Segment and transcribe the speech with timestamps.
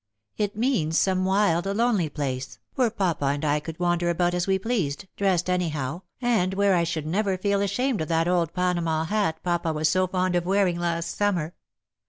[0.35, 4.57] It means some wild lonely place, where papa and I could wander about as we
[4.57, 9.39] pleased, dressed anyhow, and where I should never feel ashamed of that old Panama hat
[9.43, 11.53] papa was so fond of wearing last summer.